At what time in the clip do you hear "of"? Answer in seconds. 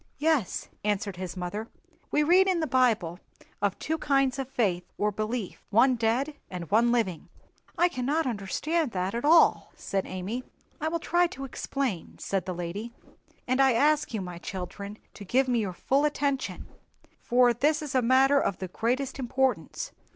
3.61-3.77, 4.39-4.49, 18.39-18.57